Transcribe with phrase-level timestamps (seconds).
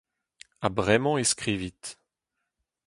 [0.61, 1.83] Ha bremañ e skrivit.